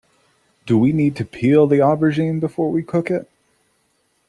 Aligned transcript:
Do 0.65 0.79
we 0.79 0.93
need 0.93 1.15
to 1.17 1.25
peel 1.25 1.67
the 1.67 1.77
aubergine 1.79 2.39
before 2.39 2.71
we 2.71 2.81
cook 2.81 3.11
it? 3.11 3.29